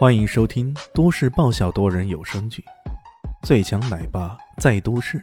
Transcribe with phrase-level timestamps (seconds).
[0.00, 2.64] 欢迎收听都市爆笑多人有声剧
[3.46, 5.18] 《最强奶爸在都市》，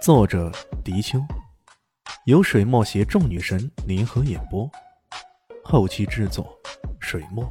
[0.00, 0.52] 作者：
[0.84, 1.18] 迪秋，
[2.26, 4.70] 由水墨携众女神联合演播，
[5.64, 6.56] 后期制作：
[7.00, 7.44] 水墨。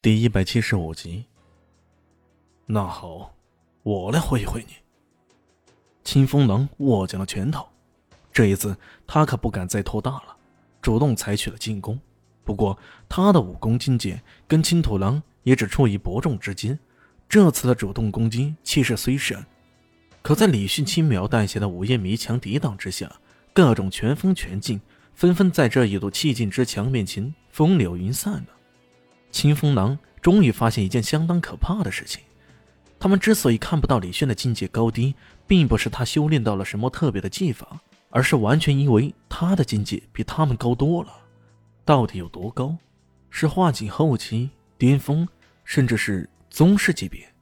[0.00, 1.26] 第一百七十五集。
[2.64, 3.34] 那好，
[3.82, 4.76] 我来会一会你。
[6.04, 7.68] 清风狼握紧了拳头，
[8.32, 8.74] 这一次
[9.06, 10.34] 他可不敢再拖大了，
[10.80, 12.00] 主动采取了进攻。
[12.44, 12.78] 不过，
[13.08, 16.78] 他的武功境界跟青土狼也只处于伯仲之间。
[17.28, 19.40] 这次的主动攻击气势虽盛，
[20.20, 23.12] 可在李迅轻描淡写的午夜迷墙抵挡之下，
[23.52, 24.80] 各种拳风拳劲
[25.14, 28.46] 纷纷在这一堵气劲之墙面前风流云散了。
[29.30, 32.20] 清风狼终于发现一件相当可怕的事情：
[32.98, 35.14] 他们之所以看不到李迅的境界高低，
[35.46, 41.12] 并不是他修炼到了什么特别的技法，而是完全因为他的境界比他们高多了。
[41.84, 42.76] 到底有多高？
[43.30, 45.28] 是化境后期、巅峰，
[45.64, 47.32] 甚至是宗师级别？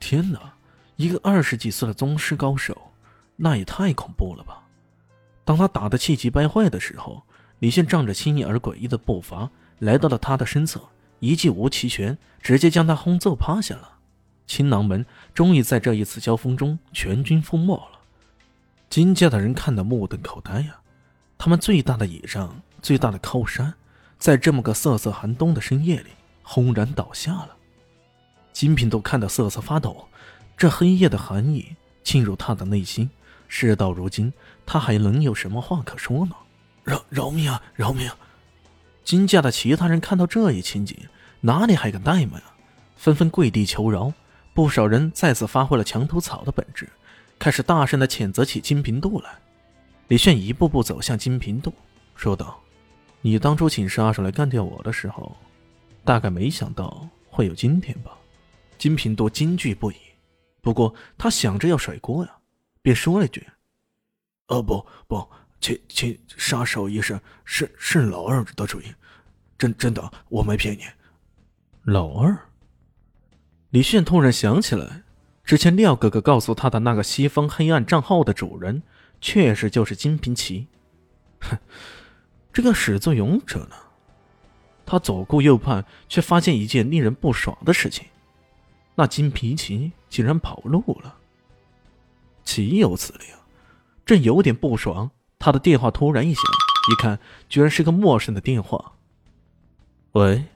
[0.00, 0.54] 天哪！
[0.96, 2.90] 一个二十几岁的宗师高手，
[3.36, 4.64] 那也太恐怖了吧！
[5.44, 7.22] 当他打得气急败坏的时候，
[7.60, 10.80] 李现仗着轻盈而诡异的步伐来到了他的身侧，
[11.20, 13.98] 一记无期拳直接将他轰揍趴下了。
[14.46, 18.00] 青囊门终于在这一次交锋中全军覆没了。
[18.90, 20.80] 金家的人看得目瞪口呆呀！
[21.36, 22.60] 他们最大的倚仗。
[22.82, 23.74] 最大的靠山，
[24.18, 26.10] 在这么个瑟瑟寒冬的深夜里
[26.42, 27.50] 轰然倒下了。
[28.52, 30.08] 金平都看得瑟瑟发抖，
[30.56, 33.08] 这黑夜的寒意侵入他的内心。
[33.46, 34.32] 事到如今，
[34.66, 36.32] 他还能有什么话可说呢？
[36.84, 37.62] 饶饶命啊！
[37.74, 38.10] 饶命！
[39.04, 40.96] 金家的其他人看到这一情景，
[41.40, 42.54] 哪里还敢怠慢啊？
[42.96, 44.12] 纷纷跪地求饶。
[44.52, 46.88] 不少人再次发挥了墙头草的本质，
[47.38, 49.30] 开始大声的谴责起金平度来。
[50.08, 51.72] 李炫一步步走向金平度，
[52.16, 52.60] 说道。
[53.20, 55.36] 你当初请杀手来干掉我的时候，
[56.04, 58.16] 大概没想到会有今天吧？
[58.78, 59.96] 金平多惊惧不已，
[60.60, 62.32] 不过他想着要甩锅呀，
[62.80, 63.44] 便说了一句
[64.46, 65.28] ：“哦不不，
[65.60, 68.84] 请请杀手医生是是老二的主意，
[69.58, 70.82] 真真的我没骗你。”
[71.82, 72.38] 老二，
[73.70, 75.02] 李炫突然想起来，
[75.42, 78.84] 之前廖哥哥告诉他的那个西方黑暗账号的主人，
[79.20, 80.68] 确实就是金平奇。
[81.40, 81.58] 哼。
[82.52, 83.76] 这个始作俑者呢？
[84.84, 88.06] 他左顾右盼，却发现一件令人不爽的事情：
[88.94, 91.16] 那金皮奇竟然跑路了。
[92.42, 93.30] 岂有此理！
[93.32, 93.38] 啊！
[94.06, 96.42] 正有点不爽，他的电话突然一响，
[96.90, 97.20] 一看，
[97.50, 98.92] 居然是个陌生的电话。
[100.12, 100.48] 喂，李轩，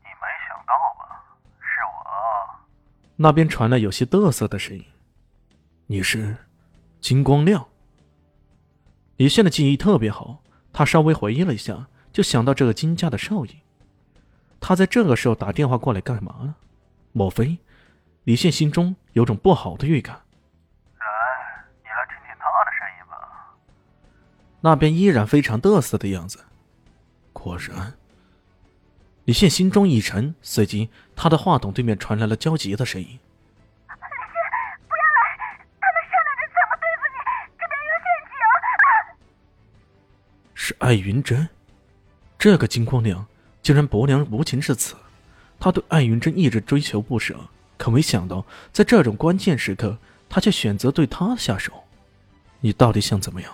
[0.00, 1.22] 你没想到吧？
[1.60, 2.66] 是我。
[3.16, 4.82] 那边传来有些嘚瑟的声音
[5.86, 6.34] ：“你是
[7.02, 7.68] 金光亮。”
[9.18, 13.52] 李现的记忆特别好，他稍微回忆了一下，就想到这个金家的少爷。
[14.60, 16.54] 他在这个时候打电话过来干嘛呢？
[17.10, 17.58] 莫非？
[18.22, 20.14] 李现心中有种不好的预感。
[21.00, 21.06] 来，
[21.82, 23.56] 你来听听他的声音吧。
[24.60, 26.38] 那边依然非常得瑟的样子。
[27.32, 27.94] 果然，
[29.24, 33.18] 李现心中一沉，随即他的话筒对面传来了焦急的声音。
[40.78, 41.48] 艾云珍，
[42.38, 43.26] 这个金光亮
[43.62, 44.94] 竟然薄凉无情至此。
[45.58, 47.36] 他对艾云珍一直追求不舍，
[47.76, 51.72] 可没想到在这种关键时刻，他却选择对她下手。
[52.60, 53.52] 你到底想怎么样？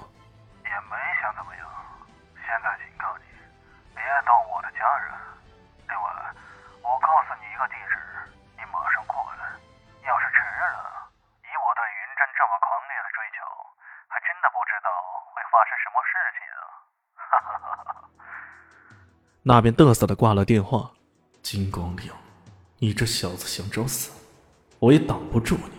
[19.46, 20.90] 那边嘚瑟的挂了电话，
[21.42, 22.16] 金光亮，
[22.78, 24.10] 你这小子想找死，
[24.78, 25.76] 我也挡不住你。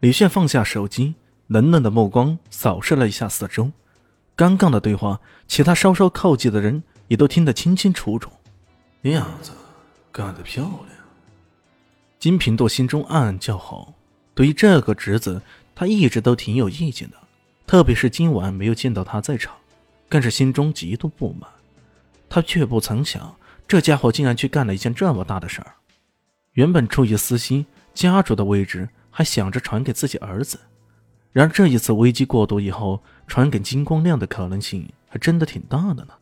[0.00, 1.14] 李炫放下手机，
[1.46, 3.72] 冷冷的目光扫视了一下四周，
[4.36, 8.30] 刚刚的对话，其他稍稍靠近的人也都听得清清楚楚。
[9.00, 9.52] 亮子，
[10.12, 10.90] 干得漂亮！
[12.18, 13.94] 金平度心中暗暗叫好，
[14.34, 15.40] 对于这个侄子，
[15.74, 17.16] 他一直都挺有意见的，
[17.66, 19.54] 特别是今晚没有见到他在场。
[20.10, 21.48] 更是心中极度不满，
[22.28, 23.34] 他却不曾想，
[23.66, 25.74] 这家伙竟然去干了一件这么大的事儿。
[26.52, 27.64] 原本出于私心，
[27.94, 30.58] 家主的位置还想着传给自己儿子，
[31.32, 36.14] 然而这一次危机过度以后，传给金光亮的可能性还真的挺大的呢。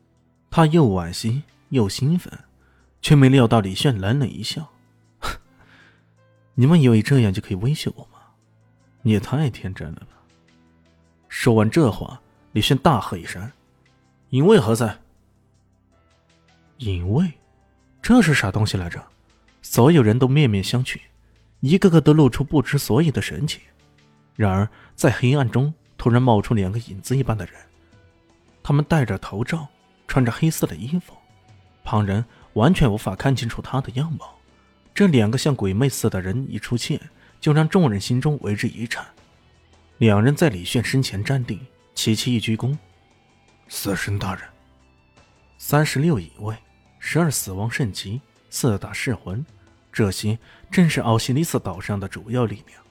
[0.50, 2.32] 他又惋惜又兴奋，
[3.02, 4.68] 却没料到李炫冷冷一笑
[6.54, 8.18] ：“你们以为这样就可以威胁我吗？
[9.02, 10.08] 你也太天真了吧！”
[11.28, 12.20] 说完这话，
[12.52, 13.50] 李炫大喝一声。
[14.30, 14.98] 因为何在？
[16.78, 17.32] 隐卫，
[18.02, 19.02] 这是啥东西来着？
[19.62, 21.00] 所有人都面面相觑，
[21.60, 23.60] 一个个都露出不知所以的神情。
[24.34, 27.54] 然而，在黑暗中突然冒出两个影子一般的人，
[28.62, 29.66] 他们戴着头罩，
[30.06, 31.14] 穿着黑色的衣服，
[31.82, 34.36] 旁人完全无法看清楚他的样貌。
[34.94, 37.00] 这两个像鬼魅似的人一出现，
[37.40, 39.04] 就让众人心中为之一颤。
[39.98, 41.58] 两人在李炫身前站定，
[41.94, 42.76] 齐齐一鞠躬
[43.68, 44.44] ：“死神大人。”
[45.58, 46.54] 三十六影卫，
[47.08, 48.20] 十二死亡圣级，
[48.50, 49.46] 四大噬魂，
[49.92, 50.36] 这些
[50.72, 52.82] 正是奥西里斯岛上的主要力量。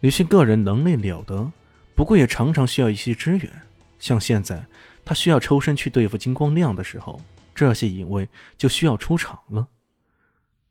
[0.00, 1.52] 李迅个人能力了得，
[1.94, 3.62] 不过也常常需要一些支援。
[4.00, 4.66] 像现在
[5.04, 7.20] 他需要抽身去对付金光亮的时候，
[7.54, 8.28] 这些隐卫
[8.58, 9.68] 就需要出场了。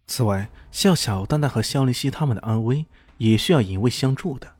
[0.06, 2.86] 此外，像小蛋蛋和肖丽西他们的安危
[3.18, 4.56] 也需要隐卫相助的。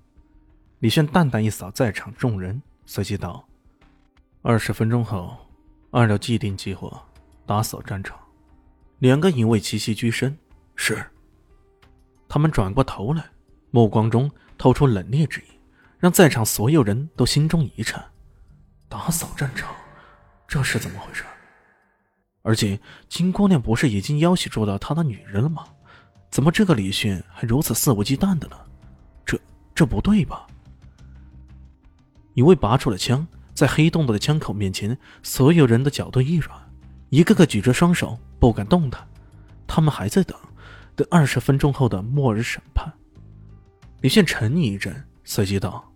[0.80, 3.46] 李炫淡淡一扫在场众人，随即道
[4.42, 5.36] ：“二十分钟后，
[5.92, 7.06] 按照既定计划
[7.46, 8.18] 打扫战场。”
[9.00, 10.38] 两个影卫齐齐居身
[10.76, 11.04] ：“是。”
[12.30, 13.26] 他们转过头来，
[13.72, 14.30] 目光中。
[14.62, 15.44] 透出冷冽之意，
[16.00, 18.04] 让在场所有人都心中一颤。
[18.90, 19.74] 打扫战场，
[20.50, 21.24] 这是怎么回事？
[22.42, 25.64] 而且金姑娘不是已经要挟住了他的女人了吗？
[26.30, 28.58] 怎么这个李迅还如此肆无忌惮的呢？
[29.26, 29.40] 这
[29.74, 30.46] 这不对吧？
[32.34, 36.69] 一位拔出了枪，在黑洞洞的枪口面前，所有人的脚都一软，
[37.10, 39.06] 一个个举着双手不敢动弹。
[39.68, 40.36] 他们还在等，
[40.96, 42.92] 等二十分钟后的末日审判。
[44.02, 45.92] 李现沉吟一阵，随即道：“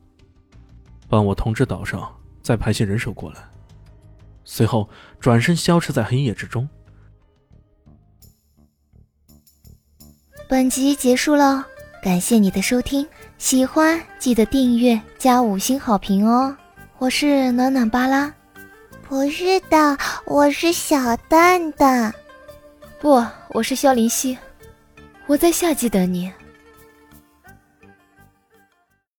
[1.09, 3.41] 帮我通知岛上再派些人手过来。”
[4.45, 4.89] 随后
[5.19, 6.67] 转身消失在黑夜之中。
[10.49, 11.65] 本集结束了，
[12.03, 13.07] 感谢你的收听，
[13.37, 16.55] 喜欢记得订阅加五星好评哦！
[16.99, 18.31] 我是暖暖巴拉，
[19.13, 19.95] 不是的，
[20.25, 22.11] 我是小蛋蛋，
[22.99, 24.35] 不，我是萧林希，
[25.27, 26.33] 我在夏季等你。